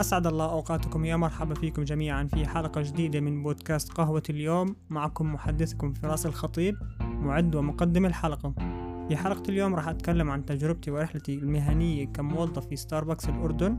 [0.00, 1.04] أسعد الله أوقاتكم.
[1.04, 4.76] يا مرحبا فيكم جميعا في حلقة جديدة من بودكاست قهوة اليوم.
[4.90, 8.54] معكم محدثكم فراس الخطيب معد ومقدم الحلقة.
[9.08, 13.76] في حلقة اليوم راح أتكلم عن تجربتي ورحلتي المهنية كموظف في ستاربكس الأردن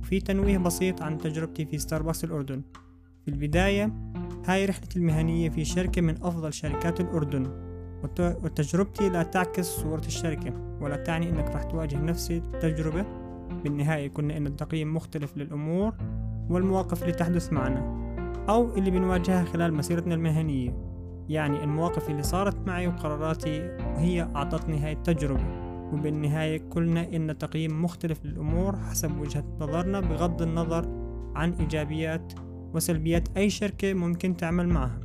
[0.00, 2.62] وفي تنويه بسيط عن تجربتي في ستاربكس الأردن.
[3.24, 3.92] في البداية
[4.46, 7.68] هاي رحلتي المهنية في شركة من أفضل شركات الأردن
[8.20, 13.27] وتجربتي لا تعكس صورة الشركة ولا تعني أنك راح تواجه نفس التجربة.
[13.64, 15.94] بالنهاية يكون أن التقييم مختلف للأمور
[16.50, 17.98] والمواقف اللي تحدث معنا
[18.48, 20.88] أو اللي بنواجهها خلال مسيرتنا المهنية.
[21.28, 23.60] يعني المواقف اللي صارت معي وقراراتي
[23.96, 25.68] هي أعطتني هاي التجربة.
[25.92, 30.88] وبالنهاية قلنا إن التقييم مختلف للأمور حسب وجهة نظرنا بغض النظر
[31.34, 32.32] عن إيجابيات
[32.74, 35.00] وسلبيات أي شركة ممكن تعمل معها.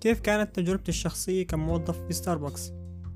[0.00, 2.72] كيف كانت تجربتي الشخصية كموظف في ستاربكس؟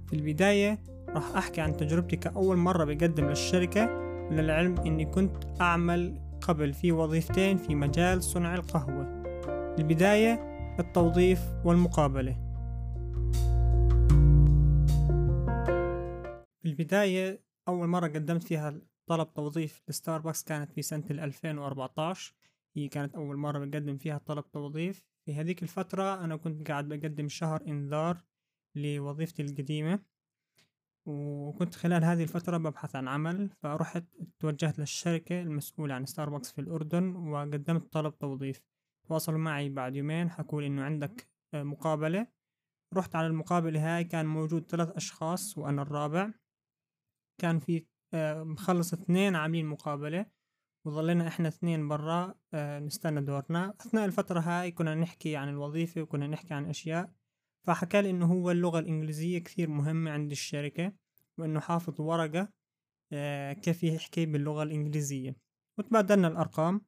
[0.07, 6.73] في البداية راح أحكي عن تجربتي كأول مرة بقدم للشركة للعلم أني كنت أعمل قبل
[6.73, 9.25] في وظيفتين في مجال صنع القهوة.
[9.79, 10.35] البداية
[10.81, 12.33] التوظيف والمقابلة.
[16.61, 22.35] في البداية أول مرة قدمت فيها طلب توظيف لستاربكس كانت في سنة 2014
[22.77, 25.05] هي كانت أول مرة بقدم فيها طلب توظيف.
[25.25, 28.17] في هذيك الفترة أنا كنت قاعد بقدم شهر إنذار
[28.75, 29.99] لوظيفتي القديمة.
[31.09, 34.05] وكنت خلال هذه الفترة ببحث عن عمل فرحت
[34.39, 38.63] توجهت للشركة المسؤولة عن ستاربكس في الأردن وقدمت طلب توظيف.
[39.09, 42.27] تواصلوا معي بعد يومين حكوا إنه عندك آه، مقابلة.
[42.95, 46.31] رحت على المقابلة هاي كان موجود ثلاث أشخاص وأنا الرابع.
[47.41, 50.27] كان في آه، مخلص اثنين عاملين مقابلة.
[50.87, 53.75] وظلينا إحنا اثنين برا آه، نستنى دورنا.
[53.81, 57.18] أثناء الفترة هاي كنا نحكي عن الوظيفة وكنا نحكي عن أشياء.
[57.69, 60.93] فحكى لي إنه هو اللغة الإنجليزية كثير مهمة عند الشركة
[61.39, 62.49] وإنه حافظ ورقة
[63.13, 65.37] آه، كيف يحكي باللغة الإنجليزية.
[65.79, 66.81] وتبادلنا الأرقام.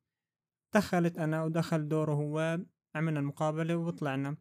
[0.74, 2.60] دخلت أنا ودخل دوره هو
[2.94, 4.36] عملنا المقابلة وطلعنا.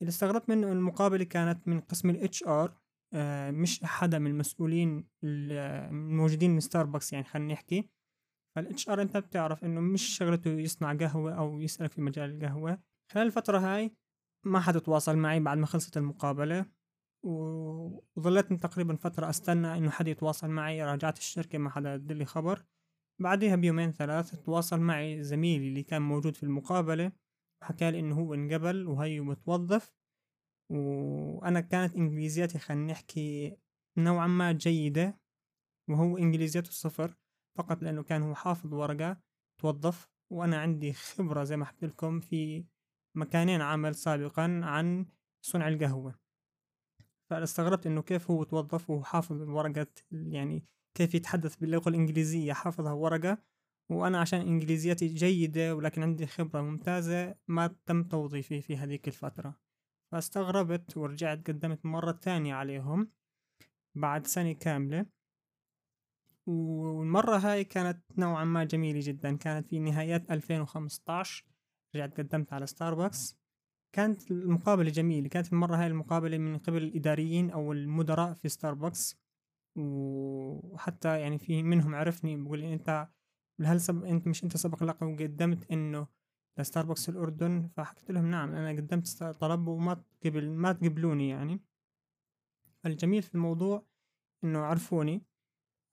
[0.00, 2.80] اللي استغربت منه المقابلة كانت من قسم ال HR
[3.14, 7.88] آه، مش حدا من المسؤولين الموجودين من ستاربكس يعني خلينا نحكي.
[8.56, 12.78] فال HR أنت بتعرف إنه مش شغلته يصنع قهوة أو يسألك في مجال القهوة.
[13.12, 13.96] خلال الفترة هاي
[14.44, 16.66] ما حدا تواصل معي بعد ما خلصت المقابلة
[17.22, 20.84] وظلتني تقريبا فترة أستنى إنه حدا يتواصل معي.
[20.84, 22.64] راجعت الشركة ما حدا لي خبر.
[23.18, 27.12] بعدها بيومين ثلاث تواصل معي زميلي اللي كان موجود في المقابلة
[27.62, 29.94] وحكى لي إنه هو انقبل وهي متوظف
[30.70, 33.56] وأنا كانت انجليزياتي خلينا نحكي
[33.96, 35.20] نوعا ما جيدة
[35.90, 37.14] وهو إنجليزيته صفر
[37.58, 39.20] فقط لأنه كان هو حافظ ورقة
[39.58, 40.12] توظف.
[40.30, 42.64] وأنا عندي خبرة زي ما حكيت لكم في
[43.14, 45.06] مكانين عمل سابقا عن
[45.42, 46.14] صنع القهوة.
[47.30, 50.64] فاستغربت إنه كيف هو توظف وهو حافظ ورقة يعني
[50.94, 52.52] كيف يتحدث باللغة الإنجليزية.
[52.52, 53.38] حافظها ورقة
[53.90, 59.58] وأنا عشان إنجليزيتي جيدة ولكن عندي خبرة ممتازة ما تم توظيفي في هذيك الفترة.
[60.12, 63.10] فاستغربت ورجعت قدمت مرة تانية عليهم
[63.94, 65.06] بعد سنة كاملة.
[66.46, 69.36] والمرة هاي كانت نوعا ما جميلة جدا.
[69.36, 71.51] كانت في نهايات 2015
[71.94, 73.42] رجعت قدمت على ستاربكس
[73.92, 79.22] كانت المقابلة جميلة كانت المرة هاي المقابلة من قبل الإداريين أو المدراء في ستاربكس
[79.76, 83.08] وحتى يعني في منهم عرفني بقول لي أنت
[83.60, 84.04] هل سب...
[84.04, 86.06] أنت مش أنت سبق لك وقدمت إنه
[86.58, 91.60] لستاربكس الأردن؟ فحكيت لهم نعم أنا قدمت طلب وما تقبل ما تقبلوني يعني.
[92.86, 93.86] الجميل في الموضوع
[94.44, 95.26] إنه عرفوني.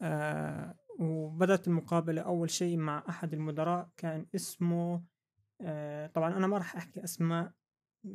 [0.02, 5.04] آه وبدأت المقابلة أول شيء مع أحد المدراء كان اسمه
[6.14, 7.52] طبعا أنا ما راح أحكي أسماء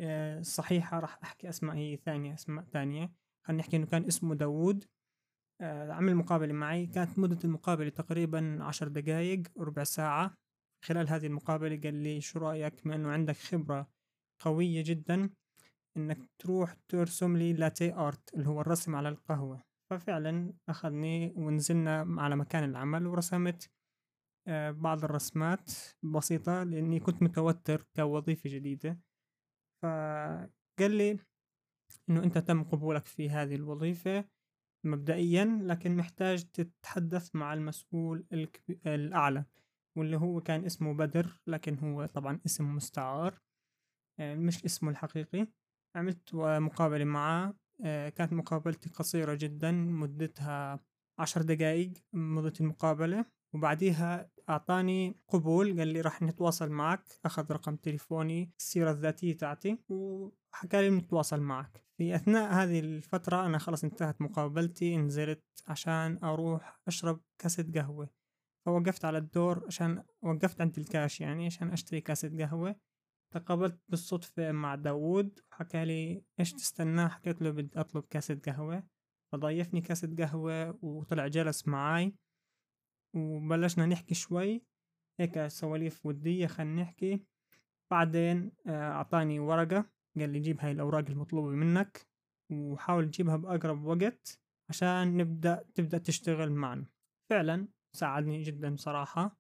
[0.01, 3.13] آه صحيحة راح أحكي أسماء هي ثانية أسماء ثانية.
[3.47, 4.85] خلينا نحكي إنه كان اسمه داوود.
[5.61, 10.35] آه عمل مقابلة معي كانت مدة المقابلة تقريبا عشر دقايق ربع ساعة.
[10.85, 13.91] خلال هذه المقابلة قال لي شو رأيك؟ بما إنه عندك خبرة
[14.39, 15.31] قوية جدا
[15.97, 19.63] إنك تروح ترسم لي لاتي آرت اللي هو الرسم على القهوة.
[19.91, 23.74] ففعلا أخذني ونزلنا على مكان العمل ورسمت آه،
[24.71, 25.71] بعض الرسمات
[26.03, 29.01] بسيطة لأني كنت متوتر كوظيفة جديدة.
[29.83, 31.19] فقال لي
[32.09, 34.25] إنه أنت تم قبولك في هذه الوظيفة
[34.87, 38.27] مبدئيا لكن محتاج تتحدث مع المسؤول
[38.87, 39.45] الأعلى
[39.97, 43.41] واللي هو كان اسمه بدر لكن هو طبعا اسم مستعار
[44.21, 45.47] آه، مش اسمه الحقيقي.
[45.97, 47.55] عملت مقابلة معه
[47.85, 50.81] آه، كانت مقابلتي قصيرة جدا مدتها
[51.19, 53.25] عشر دقائق مدة المقابلة.
[53.55, 60.81] وبعديها أعطاني قبول قال لي راح نتواصل معك أخذ رقم تليفوني السيرة الذاتية تاعتي وحكى
[60.81, 61.85] لي نتواصل معك.
[61.97, 68.09] في أثناء هذه الفترة أنا خلص انتهت مقابلتي نزلت عشان أروح أشرب كاسة قهوة.
[68.67, 72.77] فوقفت على الدور عشان وقفت عند الكاش يعني عشان أشتري كاسة قهوة.
[73.35, 78.83] تقابلت بالصدفة مع داوود وحكى لي إيش تستناه؟ حكيت له بدي أطلب كاسة قهوة.
[79.33, 82.15] فضيفني كاسة قهوة وطلع جلس معاي.
[83.15, 84.63] وبلشنا نحكي شوي.
[85.21, 87.21] هيك سواليف ودية خلينا نحكي.
[87.91, 89.91] بعدين آه، أعطاني ورقة.
[90.19, 92.07] قال لي جيب هاي الأوراق المطلوبة منك
[92.53, 94.41] وحاول تجيبها بأقرب وقت
[94.71, 96.87] عشان نبدأ تبدأ تشتغل معنا.
[97.31, 99.39] فعلا ساعدني جدا صراحة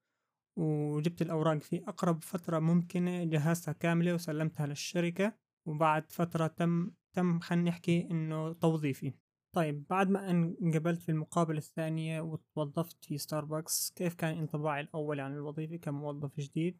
[0.58, 5.32] وجبت الأوراق في أقرب فترة ممكنة جهزتها كاملة وسلمتها للشركة.
[5.68, 9.12] وبعد فترة تم تم خلينا نحكي إنه توظيفي.
[9.54, 15.32] طيب بعد ما انقبلت في المقابلة الثانية وتوظفت في ستاربكس كيف كان انطباعي الأول عن
[15.32, 16.78] الوظيفة كموظف جديد؟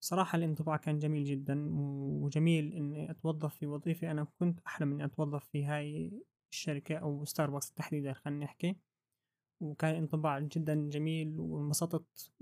[0.00, 1.68] صراحة الانطباع كان جميل جدا
[2.22, 6.12] وجميل إني أتوظف في وظيفة أنا كنت أحلم إني أتوظف في هاي
[6.52, 8.76] الشركة أو ستاربكس تحديدا خلينا نحكي
[9.60, 12.32] وكان انطباع جدا جميل وانبسطت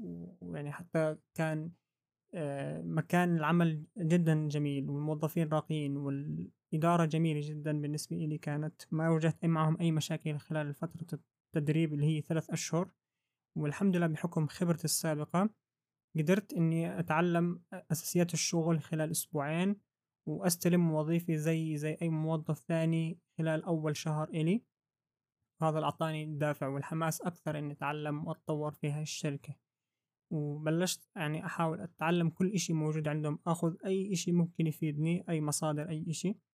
[0.41, 1.71] ويعني حتى كان
[2.35, 5.97] آه، مكان العمل جدا جميل والموظفين راقيين
[6.73, 11.21] والإدارة جميلة جدا بالنسبة لي كانت ما واجهت معهم أي مشاكل خلال فترة
[11.57, 12.91] التدريب اللي هي ثلاث أشهر.
[13.57, 15.51] والحمد لله بحكم خبرتي السابقة
[16.17, 19.77] قدرت إني أتعلم أساسيات الشغل خلال أسبوعين
[20.27, 24.63] وأستلم وظيفة زي زي أي موظف ثاني خلال أول شهر إلي.
[25.63, 29.55] هذا اللي أعطاني الدافع والحماس أكثر إني أتعلم وأتطور في هاي الشركة.
[30.33, 35.89] وبلشت يعني أحاول أتعلم كل إشي موجود عندهم أخذ أي إشي ممكن يفيدني أي مصادر
[35.89, 36.50] أي إشي.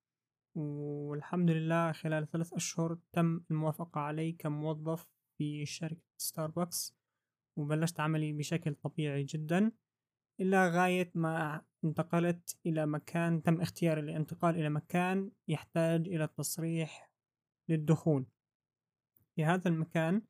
[0.56, 5.06] والحمد لله خلال ثلاث أشهر تم الموافقة علي كموظف
[5.38, 6.96] في شركة ستاربكس
[7.56, 9.72] وبلشت عملي بشكل طبيعي جدا
[10.40, 17.10] إلى غاية ما انتقلت إلى مكان تم اختياري للانتقال إلى مكان يحتاج إلى تصريح
[17.68, 18.26] للدخول.
[19.34, 20.22] في هذا المكان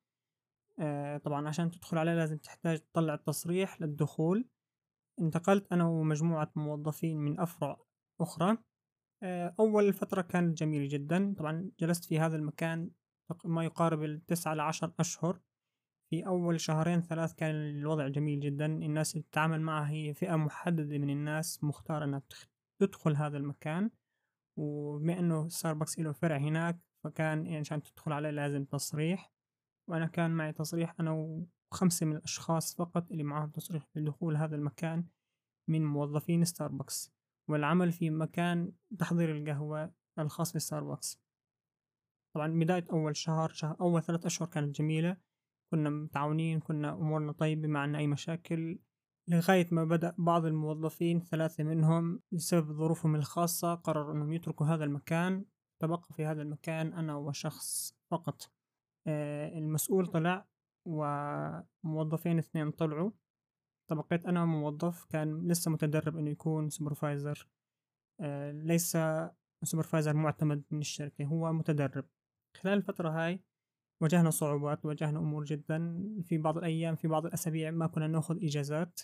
[0.78, 4.48] آه طبعا عشان تدخل عليه لازم تحتاج تطلع التصريح للدخول.
[5.20, 7.80] انتقلت أنا ومجموعة موظفين من أفرع
[8.20, 8.58] أخرى.
[9.60, 11.34] أول فترة كانت جميلة جدا.
[11.38, 12.90] طبعا جلست في هذا المكان
[13.44, 15.40] ما يقارب التسعة لعشر أشهر.
[16.10, 18.66] في أول شهرين ثلاث كان الوضع جميل جدا.
[18.66, 22.22] الناس اللي تتعامل معها هي فئة محددة من الناس مختارة أنها
[22.80, 23.90] تدخل هذا المكان.
[24.58, 29.32] وبما أنه ستاربكس له فرع هناك فكان يعني عشان تدخل عليه لازم تصريح.
[29.88, 35.04] وأنا كان معي تصريح أنا وخمسة من الأشخاص فقط اللي معهم تصريح لدخول هذا المكان
[35.68, 37.15] من موظفين ستاربكس
[37.48, 41.20] والعمل في مكان تحضير القهوة الخاص بستاربكس.
[42.34, 45.16] طبعا بداية أول شهر, شهر أول ثلاث أشهر كانت جميلة.
[45.70, 48.78] كنا متعاونين كنا أمورنا طيبة ما عنا أي مشاكل.
[49.28, 55.44] لغاية ما بدأ بعض الموظفين ثلاثة منهم بسبب ظروفهم الخاصة قرروا أنهم يتركوا هذا المكان.
[55.78, 58.52] تبقى في هذا المكان أنا وشخص فقط.
[59.06, 60.46] آه، المسؤول طلع
[60.86, 63.10] وموظفين اثنين طلعوا.
[63.88, 67.48] تبقيت أنا موظف كان لسه متدرب إنه يكون سوبرفايزر
[68.20, 68.98] آه، ليس
[69.62, 72.04] supervisor معتمد من الشركة هو متدرب.
[72.56, 73.40] خلال الفترة هاي
[74.02, 76.04] واجهنا صعوبات واجهنا أمور جدا.
[76.22, 79.00] في بعض الأيام في بعض الأسابيع ما كنا نأخذ إجازات.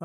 [0.00, 0.04] ف...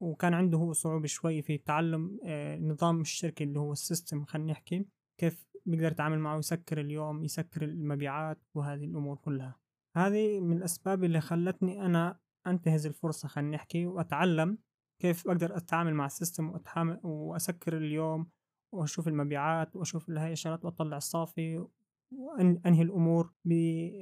[0.00, 4.52] وكان عنده هو صعوبة شوي في تعلم آه، نظام الشركة اللي هو ال system خلينا
[4.52, 4.86] نحكي.
[5.20, 9.60] كيف بيقدر يتعامل معه يسكر اليوم يسكر المبيعات وهذه الأمور كلها.
[9.96, 14.58] هذه من الأسباب اللي خلتني أنا أنتهز الفرصة خلينا نحكي وأتعلم
[15.02, 18.30] كيف أقدر أتعامل مع السيستم وأتحامل وأسكر اليوم
[18.74, 21.66] وأشوف المبيعات وأشوف هاي الشغلات وأطلع الصافي
[22.12, 23.34] وأنهي الأمور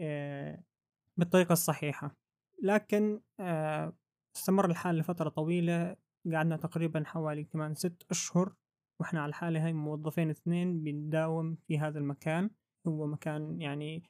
[0.00, 0.64] آه،
[1.16, 2.16] بالطريقة الصحيحة.
[2.62, 3.96] لكن آه،
[4.36, 5.96] استمر الحال لفترة طويلة
[6.32, 8.54] قعدنا تقريبا حوالي كمان ست أشهر
[9.00, 12.50] وإحنا على الحالة هاي موظفين اثنين بنداوم في هذا المكان.
[12.86, 14.02] هو مكان يعني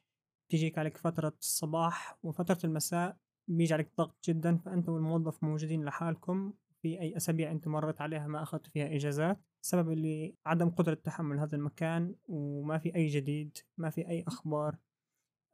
[0.51, 6.53] تجيك عليك فترة الصباح وفترة المساء بيجي عليك ضغط جدا فأنت والموظف موجودين لحالكم.
[6.81, 9.41] في أي أسابيع أنت مرت عليها ما أخذت فيها إجازات.
[9.61, 14.77] سبب اللي عدم قدرة تحمل هذا المكان وما في أي جديد ما في أي أخبار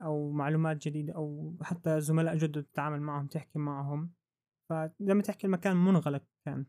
[0.02, 4.14] أو معلومات جديدة أو حتى زملاء جدد تتعامل معهم تحكي معهم.
[4.70, 6.66] فلما تحكي المكان منغلق كان.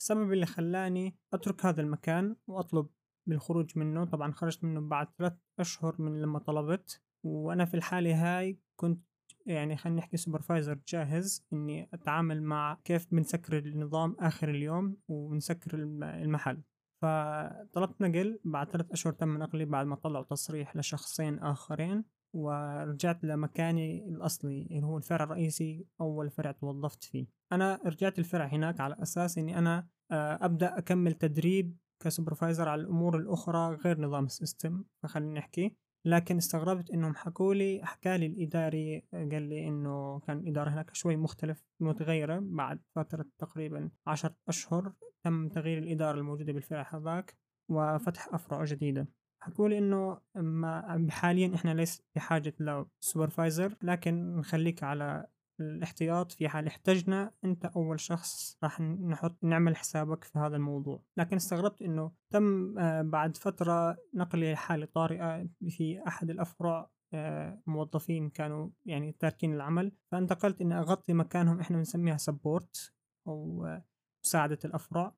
[0.00, 2.88] السبب اللي خلاني أترك هذا المكان وأطلب
[3.26, 4.04] بالخروج منه.
[4.04, 9.04] طبعا خرجت منه بعد ثلاث أشهر من لما طلبت وأنا في الحالة هاي كنت
[9.46, 16.62] يعني خلينا نحكي supervisor جاهز إني أتعامل مع كيف بنسكر النظام آخر اليوم ونسكر المحل.
[17.02, 24.08] فطلبت نقل بعد ثلاث أشهر تم نقلي بعد ما طلعوا تصريح لشخصين آخرين ورجعت لمكاني
[24.08, 27.26] الأصلي اللي هو الفرع الرئيسي أول فرع توظفت فيه.
[27.52, 32.82] أنا رجعت الفرع هناك على أساس إني أنا آه، أبدأ أكمل تدريب ك supervisor على
[32.82, 34.84] الأمور الأخرى غير نظام ال system.
[35.02, 40.70] فخلينا نحكي لكن استغربت إنهم حكوا لي حكى لي الإداري قال لي إنه كان الإدارة
[40.70, 44.92] هناك شوي مختلف متغيرة بعد فترة تقريبا عشرة أشهر
[45.24, 47.36] تم تغيير الإدارة الموجودة بالفرع هذاك
[47.68, 49.08] وفتح أفرع جديدة.
[49.42, 55.26] حكوا لي إنه ما حاليا إحنا ليس بحاجة ل supervisor لكن نخليك على
[55.60, 61.02] الاحتياط في حال احتجنا؟ أنت أول شخص راح نحط نعمل حسابك في هذا الموضوع.
[61.16, 68.30] لكن استغربت إنه تم آه، بعد فترة نقلي لحالة طارئة في أحد الافرع آه، موظفين
[68.30, 69.92] كانوا يعني تاركين العمل.
[70.12, 72.92] فانتقلت إني أغطي مكانهم إحنا بنسميها support
[73.28, 73.84] أو آه،
[74.24, 75.14] مساعدة الافرع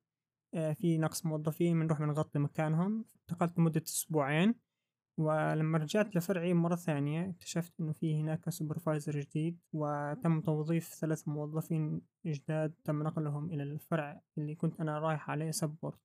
[0.75, 3.05] في نقص موظفين بنروح بنغطي مكانهم.
[3.21, 4.55] انتقلت لمدة أسبوعين.
[5.19, 12.01] ولما رجعت لفرعي مرة ثانية اكتشفت إنه في هناك supervisor جديد وتم توظيف ثلاث موظفين
[12.27, 15.99] جداد تم نقلهم إلى الفرع اللي كنت أنا رايح عليه support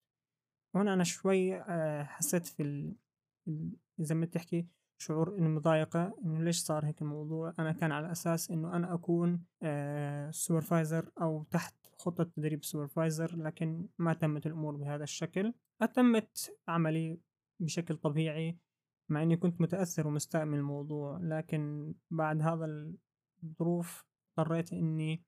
[0.76, 2.96] هنا أنا شوي آه، حسيت في ال...
[4.00, 4.68] زي ما تحكي
[5.02, 9.44] شعور إنه مضايقة إنه ليش صار هيك الموضوع؟ أنا كان على أساس إنه أنا أكون
[10.32, 15.54] supervisor آه، أو تحت خطة تدريب supervisor لكن ما تمت الأمور بهذا الشكل.
[15.82, 17.20] أتمت عملي
[17.60, 18.58] بشكل طبيعي
[19.12, 22.94] مع إني كنت متأثر ومستاء من الموضوع لكن بعد هذا
[23.44, 24.06] الظروف
[24.38, 25.24] اضطريت إني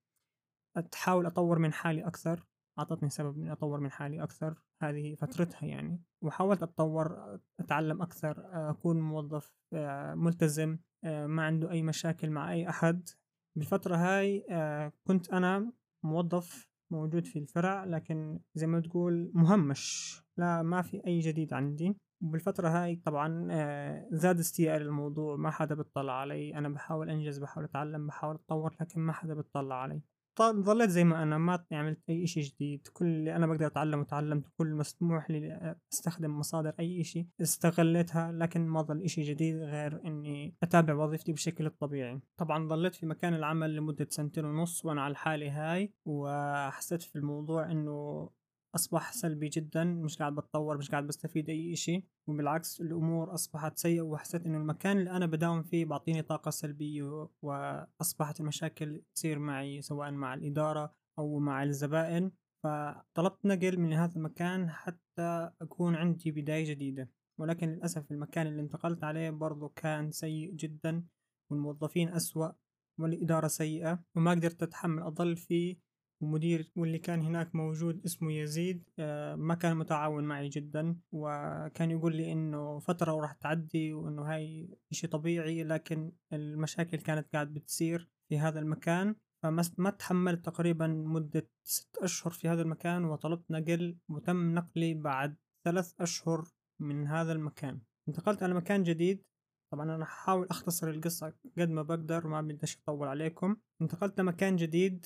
[0.94, 2.46] احاول أطور من حالي أكثر.
[2.80, 4.64] أعطتني سبب إني أطور من حالي أكثر.
[4.82, 6.02] هذه فترتها يعني.
[6.22, 12.70] وحاولت أتطور أتعلم أكثر أكون موظف آه، ملتزم آه، ما عنده أي مشاكل مع أي
[12.70, 13.10] أحد.
[13.58, 15.74] بالفترة هاي آه، كنت أنا
[16.04, 20.22] موظف موجود في الفرع لكن زي ما تقول مهمش.
[20.38, 21.98] لا ما في أي جديد عندي.
[22.24, 26.58] وبالفترة هاي طبعا آه، زاد استيائي للموضوع ما حدا بيطلع علي.
[26.58, 30.02] أنا بحاول أنجز بحاول أتعلم بحاول أتطور لكن ما حدا بيطلع علي.
[30.42, 32.88] ظليت زي ما أنا ما عملت أي إشي جديد.
[32.94, 38.68] كل اللي أنا بقدر أتعلمه تعلمت كل مسموح لي أستخدم مصادر أي إشي استغلتها لكن
[38.68, 42.22] ما ظل إشي جديد غير إني أتابع وظيفتي بشكل الطبيعي.
[42.38, 47.72] طبعا ظليت في مكان العمل لمدة سنتين ونص وأنا على حالي هاي وحسيت في الموضوع
[47.72, 48.30] إنه
[48.76, 52.04] أصبح سلبي جدا مش قاعد بتطور مش قاعد بستفيد أي إشي.
[52.28, 58.40] وبالعكس الأمور أصبحت سيئة وحسيت إنه المكان اللي أنا بداوم فيه بعطيني طاقة سلبية وأصبحت
[58.40, 62.32] المشاكل تصير معي سواء مع الإدارة أو مع الزبائن.
[62.64, 67.10] فطلبت نقل من هذا المكان حتى أكون عندي بداية جديدة.
[67.40, 71.04] ولكن للأسف المكان اللي انتقلت عليه برضو كان سيء جدا
[71.52, 72.52] والموظفين أسوأ
[73.00, 75.78] والإدارة سيئة وما قدرت أتحمل أضل فيه
[76.24, 82.16] ومدير واللي كان هناك موجود اسمه يزيد آه، ما كان متعاون معي جدا وكان يقول
[82.16, 88.40] لي إنه فترة وراح تعدي وإنه هاي إشي طبيعي لكن المشاكل كانت قاعد بتصير في
[88.40, 89.16] هذا المكان.
[89.44, 95.94] فما تحملت تقريبا مدة ست أشهر في هذا المكان وطلبت نقل وتم نقلي بعد ثلاث
[96.02, 96.48] أشهر
[96.80, 97.82] من هذا المكان.
[98.08, 99.24] انتقلت على مكان جديد.
[99.72, 103.56] طبعا أنا حاول أختصر القصة قد ما بقدر وما بديش أطول عليكم.
[103.82, 105.06] انتقلت لمكان جديد.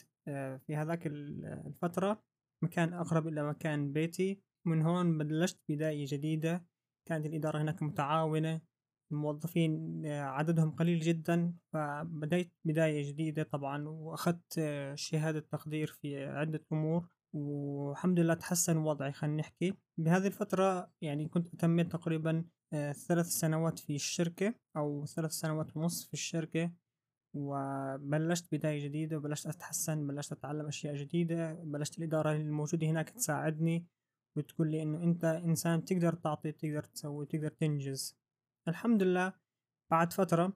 [0.65, 2.23] في هذاك الفترة
[2.63, 4.41] مكان أقرب إلى مكان بيتي.
[4.65, 6.65] من هون بلشت بداية جديدة.
[7.07, 8.61] كانت الإدارة هناك متعاونة.
[9.11, 11.53] الموظفين آه، عددهم قليل جدا.
[11.73, 17.09] فبدأت بداية جديدة طبعا وأخذت آه، شهادة تقدير في عدة أمور.
[17.33, 19.73] والحمد لله تحسن وضعي خلينا نحكي.
[19.97, 22.45] بهذه الفترة يعني كنت أتميت تقريبا
[23.07, 26.71] ثلاث سنوات في الشركة أو ثلاث سنوات ونص في الشركة.
[27.39, 33.85] وبلشت بداية جديدة وبلشت أتحسن بلشت أتعلم أشياء جديدة بلشت الإدارة الموجودة هناك تساعدني
[34.37, 38.17] وتقول لي إنه أنت إنسان تقدر تعطي تقدر تسوي تقدر تنجز.
[38.67, 39.33] الحمد لله
[39.91, 40.53] بعد فترة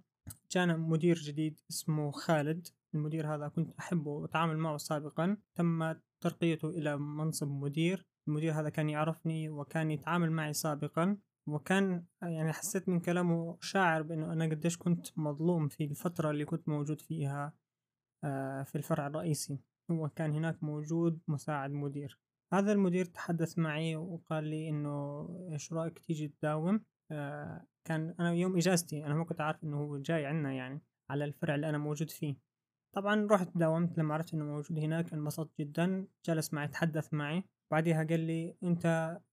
[0.52, 2.68] جانا مدير جديد اسمه خالد.
[2.94, 5.38] المدير هذا كنت أحبه وأتعامل معه سابقا.
[5.56, 8.06] تم ترقيته إلى منصب مدير.
[8.28, 11.18] المدير هذا كان يعرفني وكان يتعامل معي سابقا.
[11.48, 16.70] وكان يعني حسيت من كلامه شاعر بأنه أنا قديش كنت مظلوم في الفترة اللي كنت
[16.70, 17.54] موجود فيها
[18.24, 19.60] آه، في الفرع الرئيسي
[19.92, 22.20] هو كان هناك موجود مساعد مدير.
[22.54, 28.58] هذا المدير تحدث معي وقال لي إنه إيش رأيك تيجي تداوم؟ آه، كان أنا يوم
[28.58, 32.10] إجازتي أنا ما كنت عارف إنه هو جاي عنا يعني على الفرع اللي أنا موجود
[32.10, 32.36] فيه.
[32.96, 38.04] طبعا رحت داومت لما عرفت إنه موجود هناك انبسطت جدا جلس معي تحدث معي بعدها
[38.04, 38.86] قال لي أنت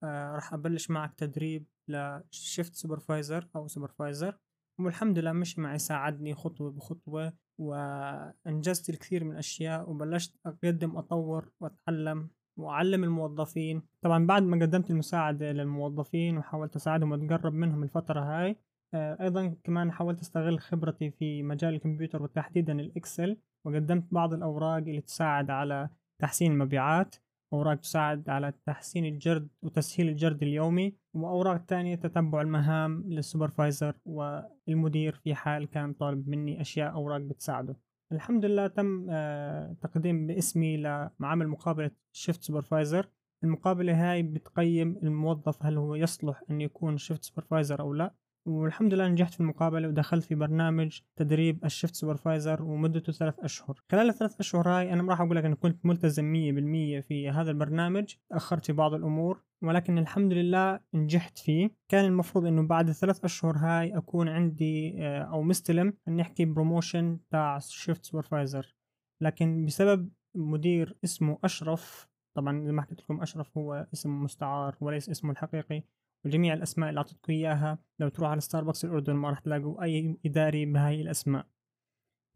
[0.03, 4.39] آه راح أبلش معك تدريب ل shift supervisor أو supervisor
[4.81, 12.31] والحمد لله مشي معي ساعدني خطوة بخطوة وأنجزت الكثير من الأشياء وبلشت أقدم أطور وأتعلم
[12.57, 13.83] وأعلم الموظفين.
[14.03, 18.57] طبعا بعد ما قدمت المساعدة للموظفين وحاولت أساعدهم وأتقرب منهم الفترة هاي
[18.95, 24.77] آه أيضا كمان حاولت أستغل خبرتي في مجال الكمبيوتر وتحديدا ال Excel وقدمت بعض الأوراق
[24.77, 25.89] اللي تساعد على
[26.21, 27.17] تحسين المبيعات.
[27.53, 35.15] أوراق تساعد على تحسين الجرد وتسهيل الجرد اليومي وأوراق تانية تتبع المهام لل supervisor والمدير
[35.15, 37.77] في حال كان طالب مني أشياء أوراق بتساعده.
[38.13, 43.09] الحمد لله تم آه، تقديم باسمي لعمل مقابلة shift supervisor.
[43.45, 48.15] المقابلة هاي بتقيم الموظف هل هو يصلح أن يكون shift supervisor أو لا.
[48.49, 53.83] والحمد لله نجحت في المقابلة ودخلت في برنامج تدريب ال shift supervisor ومدته ثلاث أشهر.
[53.93, 57.31] خلال الثلاث أشهر هاي أنا ما راح أقول لك أنا كنت ملتزم مية بالمية في
[57.31, 61.71] هذا البرنامج تأخرت في بعض الأمور ولكن الحمد لله نجحت فيه.
[61.89, 67.59] كان المفروض إنه بعد الثلاث أشهر هاي أكون عندي آه، أو مستلم نحكي promotion تاع
[67.59, 68.77] shift supervisor.
[69.21, 75.11] لكن بسبب مدير اسمه أشرف طبعا زي ما حكيت لكم أشرف هو اسم مستعار وليس
[75.11, 75.83] اسمه الحقيقي
[76.27, 77.79] وجميع الأسماء اللي أعطيتكم إياها.
[78.01, 81.47] لو تروح على ستاربكس الأردن ما راح تلاقوا أي إداري بهاي الأسماء.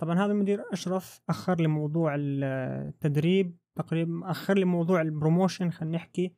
[0.01, 5.97] طبعا هذا المدير أشرف أخر لي موضوع التدريب تقريبا أخر لي موضوع ال promotion خلينا
[5.97, 6.35] نحكي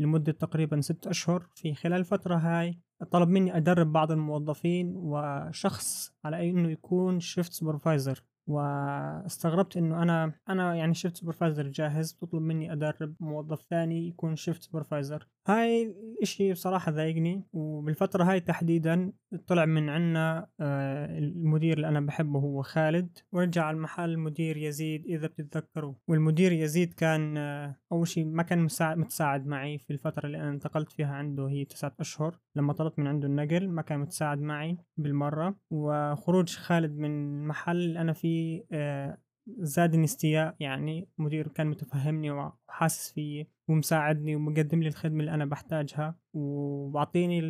[0.00, 2.80] لمدة تقريبا ست أشهر في خلال الفترة هاي.
[3.10, 10.74] طلب مني أدرب بعض الموظفين وشخص على أنه يكون shift supervisor واستغربت إنه أنا أنا
[10.74, 16.92] يعني shift supervisor جاهز تطلب مني أدرب موظف ثاني يكون shift supervisor هاي الاشي بصراحة
[16.92, 19.12] ضايقني وبالفترة هاي تحديدا
[19.46, 25.06] طلع من عنا آه، المدير اللي أنا بحبه هو خالد ورجع على المحل المدير يزيد
[25.06, 25.94] إذا بتتذكروا.
[26.08, 30.92] والمدير يزيد كان آه، أول شيء ما كان متساعد معي في الفترة اللي أنا انتقلت
[30.92, 32.38] فيها عنده هي تسعة أشهر.
[32.56, 35.56] لما طلبت من عنده النقل ما كان متساعد معي بالمرة.
[35.70, 39.18] وخروج خالد من المحل أنا فيه آه،
[39.58, 46.18] زادني استياء يعني مدير كان متفهمني وحاسس فيي ومساعدني ومقدم لي الخدمة اللي أنا بحتاجها
[46.32, 47.40] وبعطيني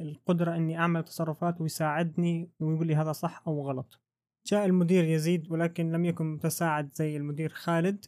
[0.00, 4.00] القدرة إني أعمل تصرفات ويساعدني ويقول لي هذا صح أو غلط.
[4.46, 8.04] جاء المدير يزيد ولكن لم يكن متساعد زي المدير خالد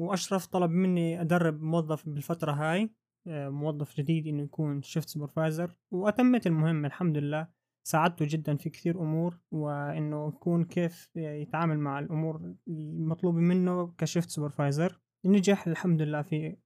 [0.00, 2.90] وأشرف طلب مني أدرب موظف بالفترة هاي
[3.26, 7.48] آه، موظف جديد إنه يكون shift supervisor وأتمت المهمة الحمد لله.
[7.86, 14.30] ساعدته جدا في كثير أمور وإنه يكون كيف يتعامل مع الأمور المطلوبة منه ك shift
[14.30, 15.00] supervisor.
[15.26, 16.56] نجح الحمد لله في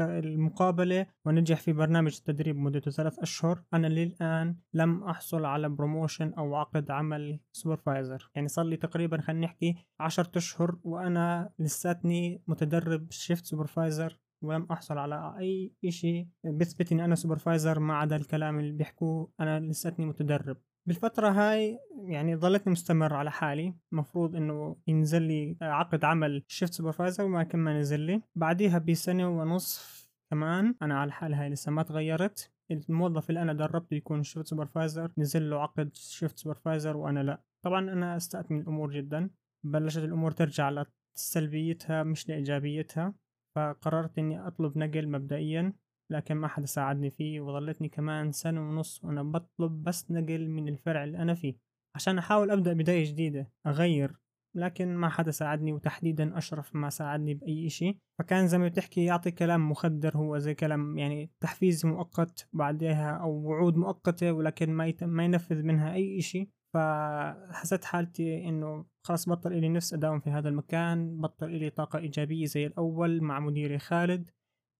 [0.00, 3.62] المقابلة ونجح في برنامج التدريب مدته ثلاث أشهر.
[3.74, 8.30] أنا للآن لم أحصل على promotion أو عقد عمل supervisor.
[8.34, 14.98] يعني صار لي تقريبا خلينا نحكي عشرة أشهر وأنا لساتني متدرب shift supervisor ولم أحصل
[14.98, 19.30] على أي شيء بيثبت إني أنا supervisor ما عدا الكلام اللي بيحكوه.
[19.40, 20.56] أنا لساتني متدرب.
[20.86, 23.74] بالفترة هاي يعني ظلتني مستمر على حالي.
[23.92, 28.22] المفروض إنه ينزل لي عقد عمل shift supervisor وما كان ما نزل لي.
[28.34, 32.52] بعديها بسنة ونصف كمان أنا على حالي هاي لسه ما تغيرت.
[32.70, 37.42] الموظف اللي أنا دربته يكون shift supervisor نزل له عقد shift supervisor وأنا لا.
[37.64, 39.30] طبعا أنا استأت من الأمور جدا.
[39.64, 40.84] بلشت الأمور ترجع
[41.16, 43.14] لسلبيتها مش لإيجابيتها.
[43.56, 45.72] فقررت إني أطلب نقل مبدئيا
[46.10, 51.04] لكن ما حدا ساعدني فيه وظلتني كمان سنة ونص وأنا بطلب بس نقل من الفرع
[51.04, 51.56] اللي أنا فيه
[51.94, 54.16] عشان أحاول أبدأ بداية جديدة أغير
[54.56, 59.30] لكن ما حدا ساعدني وتحديدا أشرف ما ساعدني بأي شيء فكان زي ما بتحكي يعطي
[59.30, 65.24] كلام مخدر هو زي كلام يعني تحفيز مؤقت بعدها أو وعود مؤقتة ولكن ما ما
[65.24, 71.20] ينفذ منها أي شيء فحسيت حالتي إنه خلاص بطل إلي نفس أداوم في هذا المكان
[71.20, 74.30] بطل إلي طاقة إيجابية زي الأول مع مديري خالد.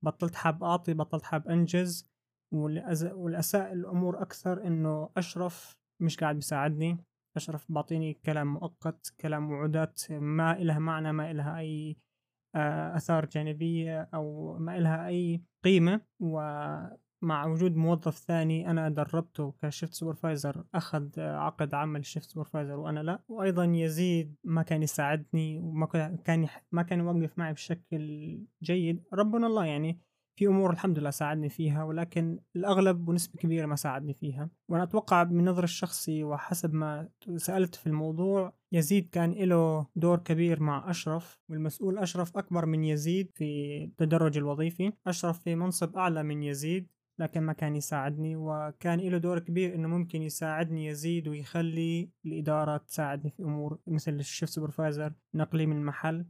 [0.04, 2.10] بطلت حاب أعطي بطلت حاب أنجز.
[2.52, 7.04] والأساء الأمور أكثر إنه أشرف مش قاعد بيساعدني.
[7.36, 11.96] أشرف بعطيني كلام مؤقت كلام وعودات ما إلها معنى ما إلها أي
[12.54, 16.00] آه، آثار جانبية أو ما إلها أي قيمة.
[16.20, 16.40] و
[17.22, 23.00] مع وجود موظف ثاني أنا دربته ك shift supervisor أخذ عقد عمل shift supervisor وأنا
[23.00, 23.22] لا.
[23.28, 25.86] وأيضا يزيد ما كان يساعدني وما
[26.24, 29.04] كان ما كان يوقف معي بشكل جيد.
[29.12, 30.00] ربنا الله يعني
[30.38, 34.50] في أمور الحمد لله ساعدني فيها ولكن الأغلب ونسبة كبيرة ما ساعدني فيها.
[34.68, 40.62] وأنا أتوقع من نظري الشخصي وحسب ما سألت في الموضوع يزيد كان له دور كبير
[40.62, 44.92] مع أشرف والمسؤول أشرف أكبر من يزيد في التدرج الوظيفي.
[45.06, 49.88] أشرف في منصب أعلى من يزيد لكن ما كان يساعدني وكان له دور كبير إنه
[49.88, 56.26] ممكن يساعدني يزيد ويخلي الإدارة تساعدني في أمور مثل الشيف سوبرفايزر نقلي من المحل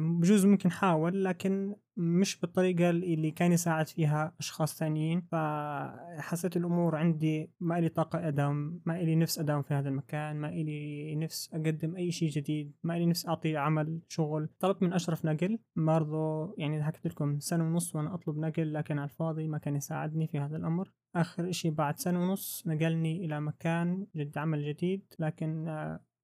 [0.00, 5.20] بجوز ممكن حاول لكن مش بالطريقة اللي كان يساعد فيها أشخاص ثانيين.
[5.20, 10.48] فحسيت الأمور عندي ما إلي طاقة أداوم ما إلي نفس أداوم في هذا المكان ما
[10.48, 14.48] إلي نفس أقدم أي شيء جديد ما إلي نفس أعطي عمل شغل.
[14.60, 19.10] طلبت من أشرف نقل برضو يعني حكيت لكم سنة ونص وأنا أطلب نقل لكن على
[19.10, 20.90] الفاضي ما كان يساعدني في هذا الأمر.
[21.16, 25.68] آخر إشي بعد سنة ونص نقلني إلى مكان جد عمل جديد لكن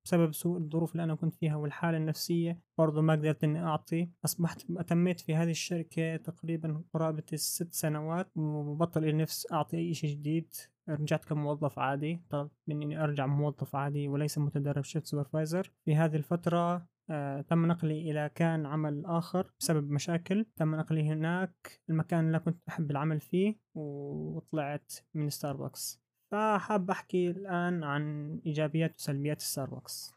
[0.05, 4.11] بسبب سوء الظروف اللي أنا كنت فيها والحالة النفسية برضو ما قدرت إني أعطي.
[4.25, 10.55] أصبحت أتميت في هذه الشركة تقريبا قرابة الست سنوات وبطل النفس أعطي أي شيء جديد.
[10.89, 15.73] رجعت كموظف عادي طلبت مني إني أرجع موظف عادي وليس متدرب shift supervisor.
[15.85, 20.47] في هذه الفترة آه، تم نقلي إلى مكان عمل آخر بسبب مشاكل.
[20.57, 26.04] تم نقلي هناك المكان اللي كنت أحب العمل فيه وطلعت من ستاربكس
[26.35, 30.15] فحاب أحكي الآن عن إيجابيات وسلبيات ستاربكس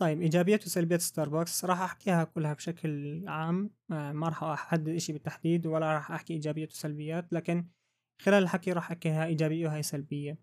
[0.00, 5.66] طيب إيجابيات وسلبيات ستاربكس راح أحكيها كلها بشكل عام آه، ما راح أحدد إشي بالتحديد
[5.66, 7.66] ولا راح أحكي إيجابيات وسلبيات لكن
[8.20, 10.38] خلال الحكي راح أحكيها إيجابية وهي سلبية.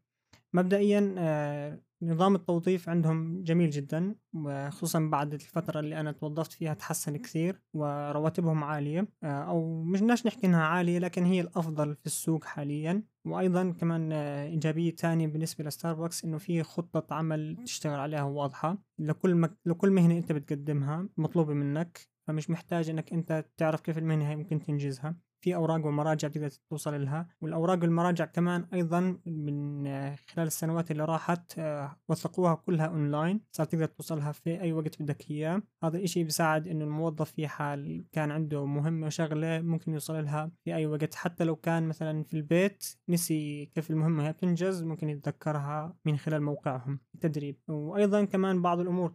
[0.53, 7.17] مبدئيا آه، نظام التوظيف عندهم جميل جدا وخصوصا بعد الفترة اللي أنا توظفت فيها تحسن
[7.17, 9.07] كثير ورواتبهم عالية.
[9.23, 13.03] آه، أو مش بدناش نحكي إنها عالية لكن هي الأفضل في السوق حاليا.
[13.25, 18.77] وأيضا كمان آه، إيجابية تانية بالنسبة لستاربكس إنه في خطة عمل تشتغل عليها واضحة.
[18.99, 19.57] لكل مك...
[19.65, 24.59] لكل مهنة أنت بتقدمها مطلوبة منك فمش محتاج إنك أنت تعرف كيف المهنة هي ممكن
[24.61, 25.15] تنجزها.
[25.41, 31.05] في أوراق ومراجع تقدر توصل لها والأوراق والمراجع كمان أيضا من آه، خلال السنوات اللي
[31.05, 33.41] راحت آه، وثقوها كلها أونلاين.
[33.51, 35.61] صار تقدر توصلها في أي وقت بدك إياه.
[35.83, 40.75] هذا الاشي بيساعد إنه الموظف في حال كان عنده مهمة وشغلة ممكن يوصل لها في
[40.75, 41.15] أي وقت.
[41.15, 46.43] حتى لو كان مثلا في البيت نسي كيف المهمة هي بتنجز ممكن يتذكرها من خلال
[46.43, 49.13] موقعهم التدريب وأيضا كمان بعض الأمور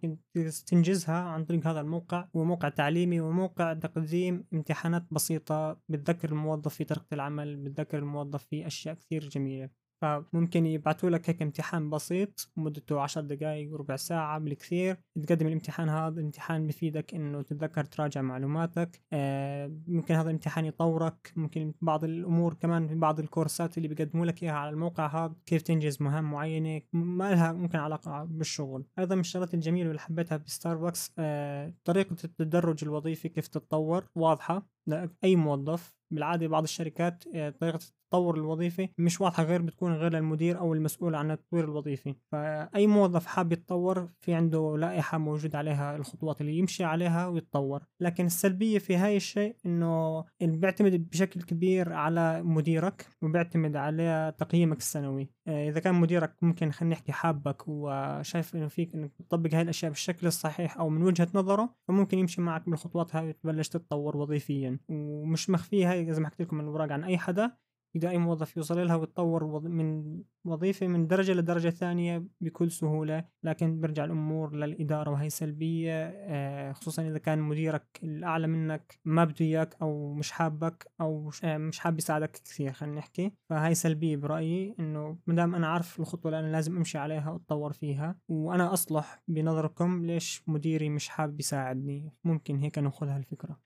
[0.66, 2.28] تنجزها عن طريق هذا الموقع.
[2.36, 8.44] هو موقع تعليمي وموقع تقديم امتحانات بسيطة بتذكر بتذكر الموظف في طريقة العمل بتذكر الموظف
[8.44, 9.70] في أشياء كثير جميلة.
[10.02, 14.96] فممكن يبعثوا لك هيك امتحان بسيط مدته عشر دقائق ربع ساعة بالكثير.
[15.22, 19.00] تقدم الامتحان هذا الامتحان بفيدك إنه تتذكر تراجع معلوماتك.
[19.12, 21.33] آه ممكن هذا الامتحان يطورك.
[21.37, 25.62] ممكن بعض الأمور كمان في بعض الكورسات اللي بيقدموا لك إياها على الموقع هذا كيف
[25.62, 28.87] تنجز مهام معينة ما لها ممكن علاقة بالشغل.
[28.98, 34.76] أيضا من الشغلات الجميلة اللي حبيتها بستاربكس آه طريقة التدرج الوظيفي كيف تتطور واضحة.
[34.88, 40.58] لأي موظف بالعادة بعض الشركات آه، طريقة التطور الوظيفي مش واضحة غير بتكون غير للمدير
[40.58, 42.14] أو المسؤول عن التطوير الوظيفي.
[42.32, 47.82] فأي موظف حاب يتطور في عنده لائحة موجود عليها الخطوات اللي يمشي عليها ويتطور.
[48.00, 55.28] لكن السلبية في هاي الشيء إنه بيعتمد بشكل كبير على مديرك وبيعتمد على تقييمك السنوي.
[55.48, 59.90] آه، إذا كان مديرك ممكن خلينا نحكي حابك وشايف إنه فيك إنك تطبق هاي الأشياء
[59.90, 64.78] بالشكل الصحيح أو من وجهة نظره فممكن يمشي معك بالخطوات هاي وتبلش تتطور وظيفيا.
[64.88, 67.56] ومش مخفية هاي زي ما حكيت لكم الأوراق عن أي حدا
[67.96, 73.80] يقدر أي موظف يوصل لها ويتطور من وظيفة من درجة لدرجة ثانية بكل سهولة لكن
[73.80, 79.76] برجع الأمور للإدارة وهي سلبية آه، خصوصا إذا كان مديرك الأعلى منك ما بده إياك
[79.82, 83.32] أو مش حابك أو مش حاب يساعدك كثير خلينا نحكي.
[83.50, 88.18] فهي سلبية برأيي إنه مدام أنا عارف الخطوة اللي أنا لازم أمشي عليها وأتطور فيها
[88.28, 93.65] وأنا أصلح بنظركم ليش مديري مش حابب يساعدني ممكن هيك ناخذها الفكرة آه،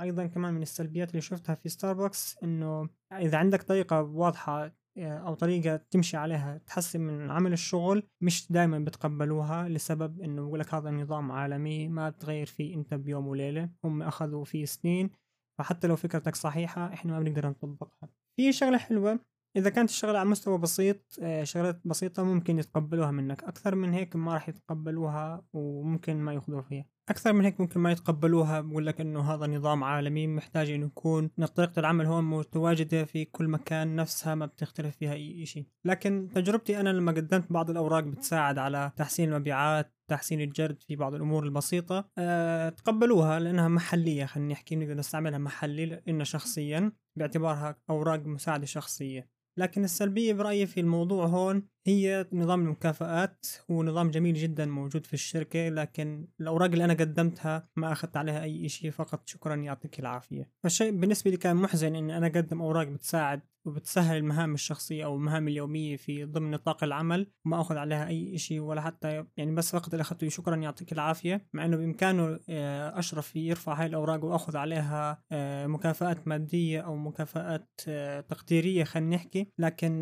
[0.00, 5.34] أيضا كمان من السلبيات اللي شفتها في ستاربكس إنه إذا عندك طريقة واضحة آه، أو
[5.34, 10.90] طريقة تمشي عليها تحسن من عمل الشغل مش دائما بتقبلوها لسبب إنه بقول لك هذا
[10.90, 15.10] نظام عالمي ما بتغير فيه أنت بيوم وليلة هم أخذوا فيه سنين.
[15.58, 18.08] فحتى لو فكرتك صحيحة إحنا ما بنقدر نطبقها.
[18.36, 19.20] في شغلة حلوة
[19.56, 23.44] إذا كانت الشغلة على مستوى بسيط آه، شغلات بسيطة ممكن يتقبلوها منك.
[23.44, 26.86] أكثر من هيك ما راح يتقبلوها وممكن ما يأخذوها فيها.
[27.08, 31.28] أكثر من هيك ممكن ما يتقبلوها بقول لك إنه هذا نظام عالمي محتاج إنه يكون
[31.28, 36.80] طريقة العمل هون متواجدة في كل مكان نفسها ما بتختلف فيها أي شيء لكن تجربتي
[36.80, 42.10] أنا لما قدمت بعض الأوراق بتساعد على تحسين المبيعات تحسين الجرد في بعض الأمور البسيطة
[42.18, 49.28] أه تقبلوها لأنها محلية خلينا نحكي نقدر نستعملها محلي لنا شخصيا باعتبارها أوراق مساعدة شخصية.
[49.56, 55.14] لكن السلبية برأيي في الموضوع هون هي نظام المكافآت هو نظام جميل جدا موجود في
[55.14, 60.50] الشركة لكن الأوراق اللي أنا قدمتها ما أخذت عليها أي شيء فقط شكرا يعطيك العافية.
[60.62, 65.48] فالشيء بالنسبة لي كان محزن إني أنا أقدم أوراق بتساعد وبتسهل المهام الشخصية أو المهام
[65.48, 69.94] اليومية في ضمن نطاق العمل وما أخذ عليها أي شيء ولا حتى يعني بس فقط
[69.94, 71.46] اللي أخذته شكرا يعطيك العافية.
[71.52, 77.80] مع أنه بإمكانه آه، أشرف يرفع هاي الأوراق وأخذ عليها آه، مكافآت مادية أو مكافآت
[77.88, 79.52] آه، تقديرية خلينا نحكي.
[79.58, 80.00] لكن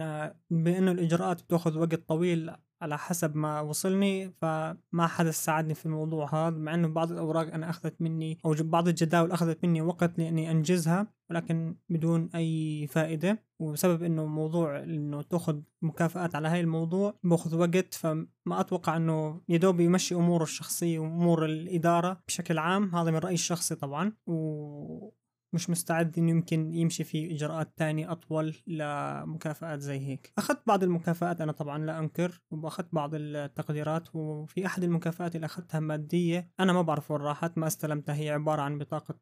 [0.51, 2.51] بأنه الإجراءات بتأخذ وقت طويل
[2.83, 7.71] على حسب ما وصلني فما حدا ساعدني في الموضوع هذا مع إنه بعض الأوراق أنا
[7.71, 13.45] أخذت مني أو بعض الجداول أخذت مني وقت لإني أنجزها ولكن بدون أي فائدة.
[13.61, 19.81] وبسبب إنه موضوع إنه تأخذ مكافآت على هاي الموضوع باخذ وقت فما أتوقع إنه يدوب
[19.81, 22.95] يمشي اموره الشخصية وأمور الإدارة بشكل عام.
[22.95, 24.13] هذا من رأيي الشخصي طبعا.
[24.27, 25.22] و
[25.53, 30.33] مش مستعد إنه يمكن يمشي في إجراءات تانية أطول لمكافآت زي هيك.
[30.39, 35.81] أخذت بعض المكافآت أنا طبعا لا أنكر وأخذت بعض التقديرات وفي أحد المكافآت اللي أخذتها
[35.81, 39.19] مادية أنا ما بعرف وين راحت ما استلمتها هي عبارة عن بطاقة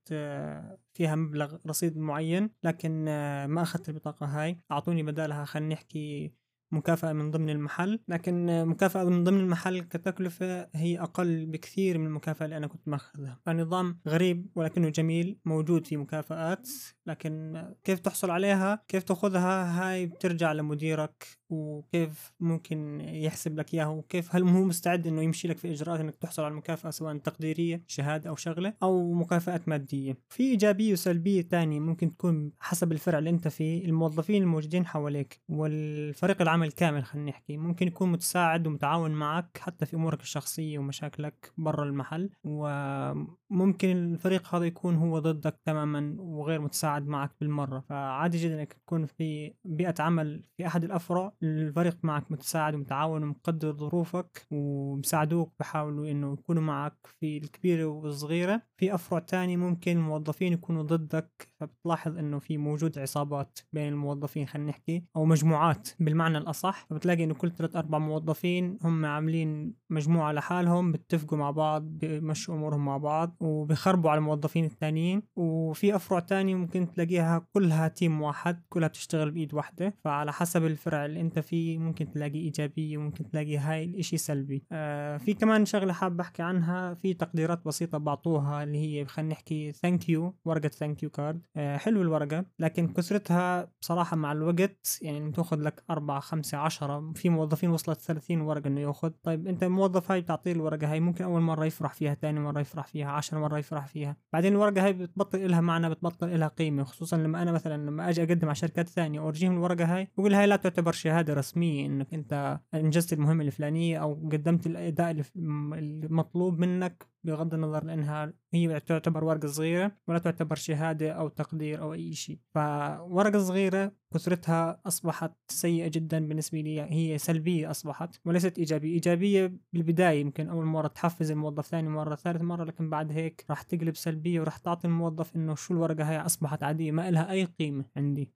[0.93, 3.05] فيها مبلغ رصيد معين لكن
[3.49, 4.61] ما أخذت البطاقة هاي.
[4.71, 6.35] أعطوني بدالها خلينا نحكي
[6.72, 12.44] مكافأة من ضمن المحل لكن مكافأة من ضمن المحل كتكلفة هي أقل بكثير من المكافأة
[12.44, 13.38] اللي أنا كنت مأخذها.
[13.46, 16.68] فنظام غريب ولكنه جميل موجود في مكافآت
[17.06, 24.36] لكن كيف تحصل عليها؟ كيف تأخذها؟ هاي بترجع لمديرك وكيف ممكن يحسب لك إياها وكيف
[24.36, 28.30] هل هو مستعد إنه يمشي لك في إجراءات إنك تحصل على المكافأة سواء تقديرية شهادة
[28.30, 30.16] أو شغلة أو مكافاه مادية.
[30.28, 36.42] في إيجابية وسلبية تانية ممكن تكون حسب الفرع اللي أنت فيه الموظفين الموجودين حواليك والفريق
[36.42, 37.56] العمل كامل خلينا نحكي.
[37.56, 44.64] ممكن يكون متساعد ومتعاون معك حتى في أمورك الشخصية ومشاكلك برا المحل وممكن الفريق هذا
[44.64, 47.80] يكون هو ضدك تماما وغير متساعد معك بالمرة.
[47.80, 53.72] فعادي جدا إنك تكون في بيئة عمل في أحد الأفرع الفريق معك متساعد ومتعاون ومقدر
[53.72, 58.62] ظروفك ومساعدوك بحاولوا إنه يكونوا معك في الكبيرة والصغيرة.
[58.76, 64.68] في افرع تاني ممكن الموظفين يكونوا ضدك فبتلاحظ إنه في موجود عصابات بين الموظفين خلينا
[64.68, 66.87] نحكي أو مجموعات بالمعنى الأصح.
[66.90, 72.85] فبتلاقي إنه كل ثلاث أربع موظفين هم عاملين مجموعة لحالهم بيتفقوا مع بعض بيمشوا أمورهم
[72.85, 78.88] مع بعض وبيخربوا على الموظفين الثانيين وفي افرع تاني ممكن تلاقيها كلها team واحد كلها
[78.88, 79.94] بتشتغل بإيد واحدة.
[80.05, 84.64] فعلى حسب الفرع اللي انت فيه ممكن تلاقي إيجابية وممكن تلاقي هاي الإشي سلبي.
[84.73, 89.73] آه في كمان شغلة حاب أحكي عنها في تقديرات بسيطة بعطوها اللي هي خلينا نحكي
[89.72, 95.61] thank you ورقة thank you card حلو الورقة لكن كثرتها بصراحة مع الوقت يعني تأخذ
[95.61, 99.11] لك أربعة خمسة عشرة في موظفين وصلت 30 ورقة إنه يأخذ.
[99.23, 102.87] طيب أنت الموظف هاي بتعطيه الورقة هاي ممكن أول مرة يفرح فيها ثاني مرة يفرح
[102.87, 104.16] فيها عشر مرة يفرح فيها.
[104.33, 108.23] بعدين الورقة هاي بتبطل لها معنى بتبطل لها قيمة خصوصا لما أنا مثلا لما أجي
[108.23, 111.19] أقدم على شركات ثانية وارجيهم الورقة هاي بقول هاي لا تعتبر شهادة.
[111.28, 118.80] رسمية إنك أنت إنجزت المهمة الفلانية أو قدمت الأداء المطلوب منك بغض النظر لأنها هي
[118.80, 122.38] تعتبر ورقة صغيرة ولا تعتبر شهادة أو تقدير أو أي شيء.
[122.54, 128.94] فورقة صغيرة كثرتها أصبحت سيئة جدا بالنسبة لي هي سلبية أصبحت وليست إيجابية.
[128.94, 133.62] إيجابية بالبداية يمكن أول مرة تحفز الموظف ثاني مرة ثالث مرة لكن بعد هيك راح
[133.62, 137.85] تقلب سلبية وراح تعطي الموظف إنه شو الورقة هي أصبحت عادية ما لها أي قيمة
[137.96, 138.30] عندي.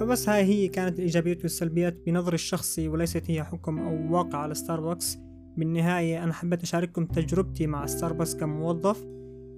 [0.00, 5.18] فبس هاي هي كانت الإيجابيات والسلبيات بنظري الشخصي وليست هي حكم أو واقع على ستاربكس
[5.56, 9.04] بالنهاية أنا حبيت أشارككم تجربتي مع ستاربكس كموظف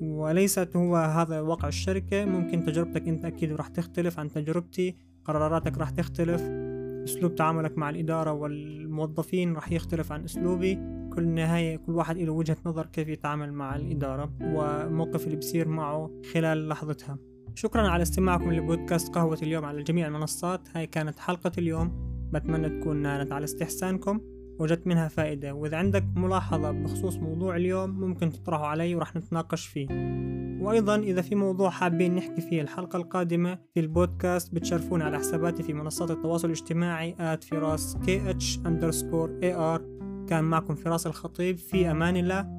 [0.01, 2.25] وليست هو هذا واقع الشركة.
[2.25, 6.43] ممكن تجربتك أنت أكيد راح تختلف عن تجربتي قراراتك راح تختلف
[7.05, 10.75] أسلوب تعاملك مع الإدارة والموظفين راح يختلف عن أسلوبي.
[11.15, 16.11] كل النهاية كل واحد له وجهة نظر كيف يتعامل مع الإدارة وموقف اللي بصير معه
[16.33, 17.19] خلال لحظتها.
[17.57, 20.69] شكرا على استماعكم لبودكاست قهوة اليوم على جميع المنصات.
[20.75, 21.93] هاي كانت حلقة اليوم.
[22.33, 24.21] بتمنى تكون نالت على استحسانكم.
[24.59, 25.55] وجدت منها فائدة.
[25.55, 29.87] وإذا عندك ملاحظة بخصوص موضوع اليوم ممكن تطرحه علي ورح نتناقش فيه.
[30.61, 35.73] وأيضا إذا في موضوع حابين نحكي فيه الحلقة القادمة في البودكاست بتشرفونا على حساباتي في
[35.73, 39.81] منصات التواصل الاجتماعي آت فراس اتش underscore ar
[40.29, 41.57] كان معكم فراس الخطيب.
[41.57, 42.57] في أمان الله.